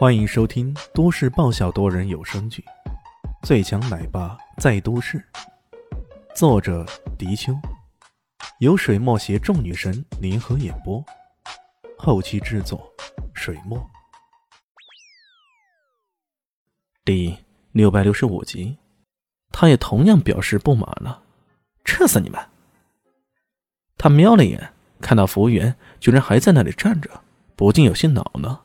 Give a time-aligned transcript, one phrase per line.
[0.00, 2.64] 欢迎收听都市爆笑多人有声剧
[3.46, 5.18] 《最强奶爸在都市》，
[6.34, 6.86] 作者：
[7.18, 7.52] 迪秋，
[8.60, 11.04] 由水墨携众女神联合演播，
[11.98, 12.90] 后期制作：
[13.34, 13.78] 水墨。
[17.04, 17.36] 第
[17.72, 18.78] 六百六十五集，
[19.52, 21.22] 他也同样表示不满了
[21.84, 22.40] ：“撤死你们！”
[23.98, 27.20] 他瞄了眼，看到服务员居然还在那里站着，
[27.54, 28.64] 不禁有些恼了。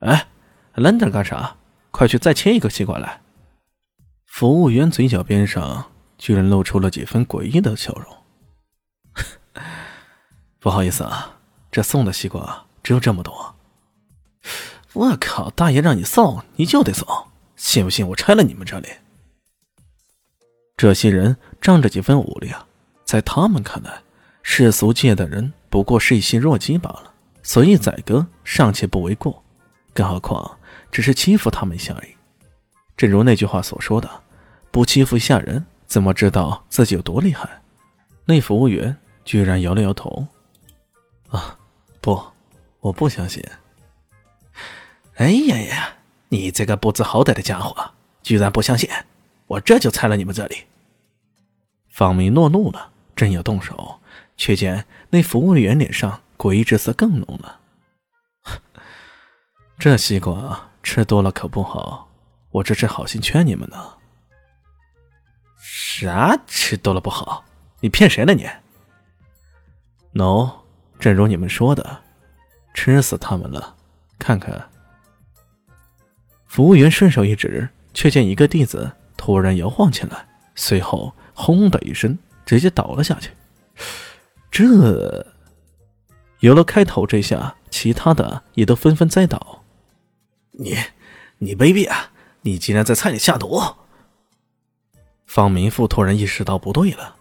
[0.00, 0.26] 哎，
[0.74, 1.56] 愣着干啥？
[1.90, 3.20] 快去再切一个西瓜来！
[4.26, 8.16] 服务员嘴角边上居然露出了几分诡异的笑容。
[10.60, 11.38] 不好意思啊，
[11.70, 13.56] 这送的西瓜只有这么多。
[14.92, 17.06] 我靠，大爷让你送你就得送，
[17.56, 18.88] 信不信我拆了你们这里？
[20.76, 22.66] 这些人仗着几分武力啊，
[23.04, 24.00] 在他们看来，
[24.42, 29.39] 世俗界的人不过是一些弱鸡罢了，所以宰割尚且不为过。
[29.92, 30.58] 更何况
[30.90, 32.14] 只是欺负他们一下而已。
[32.96, 34.22] 正如那句话所说的
[34.70, 37.62] ：“不欺负一下人，怎么知道自己有多厉害？”
[38.26, 40.26] 那服务员居然摇了摇头
[41.30, 41.58] ：“啊，
[42.00, 42.22] 不，
[42.80, 43.42] 我不相信。”
[45.16, 45.94] 哎呀呀！
[46.28, 47.92] 你这个不知好歹的家伙，
[48.22, 48.88] 居然不相信！
[49.48, 50.64] 我这就拆了你们这里。
[51.88, 54.00] 方明诺怒了，正要动手，
[54.36, 57.59] 却见那服务员脸上诡异之色更浓了。
[59.80, 62.06] 这西瓜吃多了可不好，
[62.50, 63.94] 我这是好心劝你们呢。
[65.58, 67.42] 啥吃多了不好？
[67.80, 68.46] 你骗谁呢你
[70.12, 70.50] ？no，
[70.98, 72.02] 正如你们说的，
[72.74, 73.74] 吃死他们了。
[74.18, 74.68] 看看。
[76.46, 83.30] 服务员顺手一指，却见一个弟子突然摇晃起来，随后轰的一声，直接倒了下去。
[84.50, 85.26] 这
[86.40, 89.59] 有了开头这下，其他的也都纷纷栽倒。
[90.60, 90.76] 你，
[91.38, 92.10] 你卑鄙啊！
[92.42, 93.58] 你竟然在菜里下毒！
[95.26, 97.16] 方明富突然意识到不对了，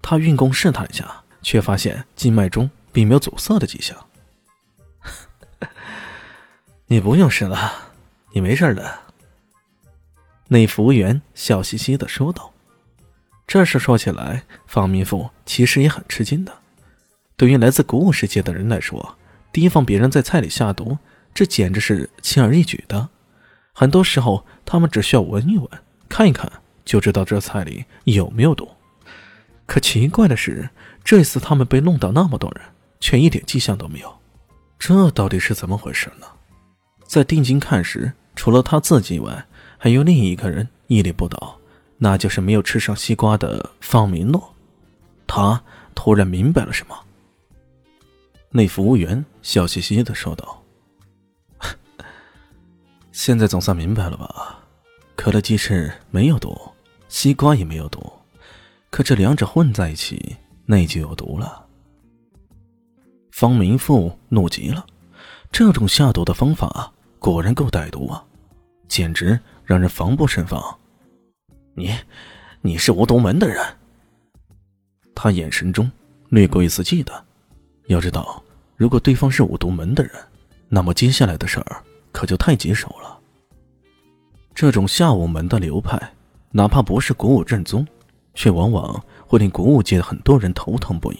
[0.00, 4.06] 他运功试探一下，却发现经脉中并没有阻塞的迹象。
[6.86, 7.90] 你不用试了，
[8.32, 9.00] 你没事的。
[10.46, 12.52] 那服务员笑嘻嘻的说道。
[13.48, 16.52] 这事说起来，方明富其实也很吃惊的。
[17.36, 19.18] 对于来自古武世界的人来说，
[19.52, 20.98] 提防别人在菜里下毒。
[21.36, 23.10] 这简直是轻而易举的，
[23.74, 25.68] 很多时候他们只需要闻一闻、
[26.08, 26.50] 看一看，
[26.82, 28.66] 就知道这菜里有没有毒。
[29.66, 30.70] 可奇怪的是，
[31.04, 32.64] 这次他们被弄倒那么多人，
[33.00, 34.16] 却一点迹象都没有。
[34.78, 36.26] 这到底是怎么回事呢？
[37.04, 41.58] 在定睛看时，除了他自己以外，还有另一个人屹立不倒，
[41.98, 44.54] 那就是没有吃上西瓜的方明诺。
[45.26, 45.62] 他
[45.94, 46.98] 突然明白了什么。
[48.48, 50.62] 那服务员笑嘻嘻的说道。
[53.16, 54.58] 现在总算明白了吧？
[55.16, 56.54] 可乐鸡翅没有毒，
[57.08, 58.12] 西瓜也没有毒，
[58.90, 61.64] 可这两者混在一起，那就有毒了。
[63.32, 64.84] 方明富怒极了，
[65.50, 68.22] 这种下毒的方法果然够歹毒啊，
[68.86, 70.62] 简直让人防不胜防。
[71.72, 71.96] 你，
[72.60, 73.64] 你是无毒门的人？
[75.14, 75.90] 他眼神中
[76.28, 77.18] 掠过一丝忌惮。
[77.86, 78.44] 要知道，
[78.76, 80.12] 如果对方是五毒门的人，
[80.68, 81.82] 那么接下来的事儿。
[82.16, 83.20] 可就太棘手了。
[84.54, 86.00] 这种下武门的流派，
[86.50, 87.86] 哪怕不是古武正宗，
[88.32, 91.18] 却往往会令古武界的很多人头疼不已。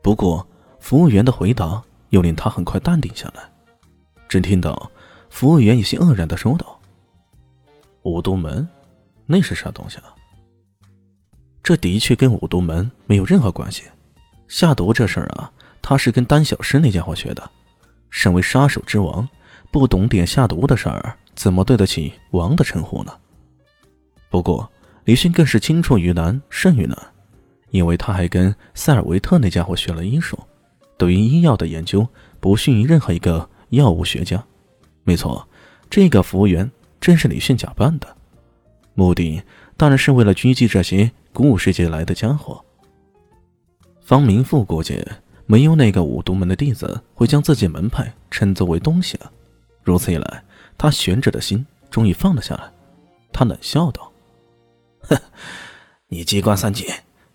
[0.00, 0.46] 不过，
[0.78, 3.42] 服务员的回答又令他很快淡定下来。
[4.28, 4.88] 只听到
[5.30, 6.78] 服务员有些愕然的说道
[8.02, 8.68] ：“五毒门，
[9.26, 10.14] 那是啥东西啊？”
[11.60, 13.82] 这的确跟五毒门没有任何关系。
[14.46, 15.50] 下毒这事儿啊，
[15.82, 17.50] 他是跟丹小师那家伙学的。
[18.10, 19.28] 身为杀手之王。
[19.70, 23.12] 不懂点下毒的事儿，怎么对得起王的称呼呢？
[24.30, 24.70] 不过
[25.04, 26.96] 李迅更是青出于蓝胜于蓝，
[27.70, 30.38] 因为他还跟塞尔维特那家伙学了医术，
[30.96, 32.06] 对于医药的研究
[32.40, 34.42] 不逊于任何一个药物学家。
[35.04, 35.46] 没错，
[35.88, 38.16] 这个服务员正是李迅假扮的，
[38.94, 39.42] 目的
[39.76, 42.62] 当然是为了狙击这些古武世界来的家伙。
[44.02, 45.02] 方明富估计
[45.46, 49.30] 没有哪个五毒门的弟子会将自己门派称作为东西了。
[49.88, 50.44] 如此一来，
[50.76, 52.70] 他悬着的心终于放了下来。
[53.32, 54.12] 他冷笑道
[55.08, 55.18] ：“哼，
[56.08, 56.86] 你机关算尽，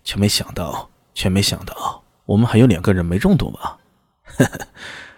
[0.04, 3.76] 却没想到，却没想到，我们还有两个人没中毒吧？
[4.22, 4.68] 呵呵，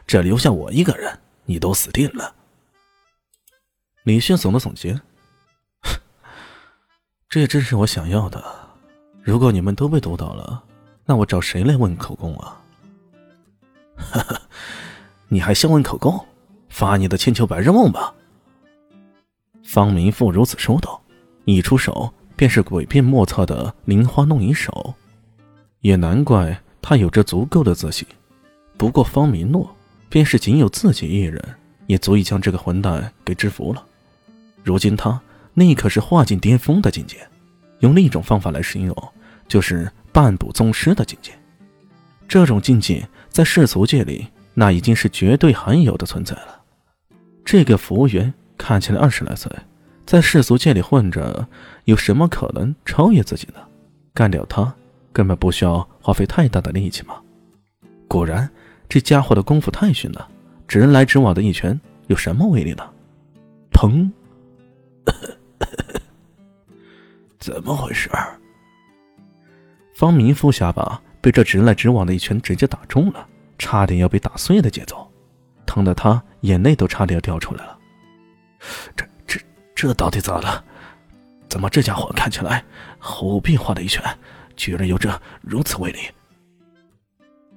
[0.06, 2.34] 这留下我一个人，你都死定了。”
[4.04, 4.98] 李迅耸了耸肩
[7.28, 8.42] ：“这也正是我想要的。
[9.22, 10.64] 如果你们都被毒倒了，
[11.04, 12.62] 那我找谁来问口供啊
[13.94, 14.40] ？”“哈哈，
[15.28, 16.18] 你还想问口供？”
[16.76, 18.12] 发你的千秋百日梦吧。
[19.64, 21.00] 方明富如此说道，
[21.46, 24.92] 一出手便是诡辩莫测的灵花弄影手，
[25.80, 28.06] 也难怪他有着足够的自信。
[28.76, 29.74] 不过方明诺
[30.10, 31.42] 便是仅有自己一人，
[31.86, 33.82] 也足以将这个混蛋给制服了。
[34.62, 35.18] 如今他
[35.54, 37.26] 那可是化境巅峰的境界，
[37.78, 38.94] 用另一种方法来形容，
[39.48, 41.32] 就是半步宗师的境界。
[42.28, 46.64] 这种境界在世俗界里，那已经是绝对罕有的存在了。
[47.46, 49.50] 这个服务员看起来二十来岁，
[50.04, 51.46] 在世俗界里混着，
[51.84, 53.60] 有什么可能超越自己呢？
[54.12, 54.74] 干掉他，
[55.12, 57.14] 根本不需要花费太大的力气嘛。
[58.08, 58.50] 果然，
[58.88, 60.28] 这家伙的功夫太逊了，
[60.66, 62.82] 直来直往的一拳有什么威力呢？
[63.72, 64.10] 砰！
[67.38, 68.10] 怎么回事？
[69.94, 73.24] 方明富下巴被这直来直往的一拳直接打中了，
[73.56, 75.05] 差点要被打碎的节奏，
[75.66, 77.78] 疼得他眼泪都差点掉出来了。
[78.96, 79.40] 这、这、
[79.74, 80.64] 这到底咋了？
[81.48, 82.64] 怎么这家伙看起来
[82.98, 84.02] 毫无变化的一拳，
[84.56, 85.98] 居然有着如此威力？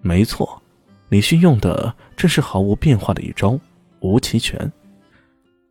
[0.02, 0.62] 没错，
[1.10, 3.60] 李迅用的正是毫无变化的一招
[4.00, 4.72] 无极拳。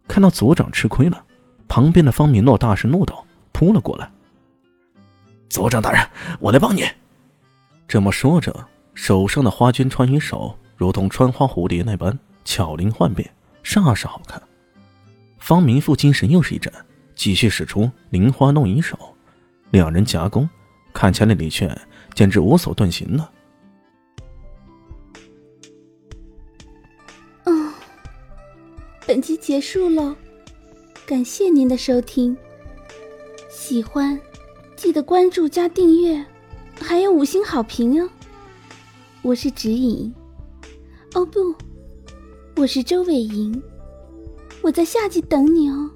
[0.06, 1.24] 看到组长吃亏了。
[1.70, 4.10] 旁边的方米诺大声怒道：“扑了过来。”
[5.50, 6.02] 组长大人，
[6.40, 6.82] 我来帮你。
[7.86, 13.30] 这么说着，手上的花绢穿衣手如同穿花蝴蝶那般巧灵幻变，
[13.62, 14.42] 煞是好看。
[15.38, 16.72] 方明富精神又是一振，
[17.14, 18.98] 继续使出灵花弄影手，
[19.70, 20.48] 两人夹攻，
[20.94, 21.78] 看起来李炫
[22.14, 23.30] 简直无所遁形了。
[27.44, 27.70] 嗯，
[29.06, 30.16] 本集结束了。
[31.04, 32.34] 感谢您的收听，
[33.50, 34.18] 喜欢
[34.74, 36.24] 记得关注加订阅，
[36.80, 38.08] 还有五星好评哦。
[39.20, 40.14] 我是指引，
[41.12, 41.54] 哦不，
[42.58, 43.62] 我是周伟莹，
[44.62, 45.88] 我在夏季等你哦。